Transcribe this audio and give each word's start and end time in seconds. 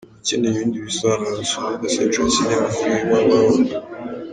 Ukeneye 0.19 0.51
ibindi 0.55 0.85
bisobanuro 0.87 1.33
wasura 1.39 1.65
urubuga 1.67 1.93
Century 1.95 2.31
Cinema 2.35 2.67
kuri 2.75 2.93
www. 3.09 3.53